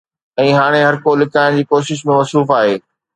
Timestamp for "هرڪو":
0.85-1.11